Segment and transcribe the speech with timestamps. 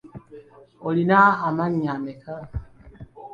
[0.87, 2.33] Olina amannya ameka?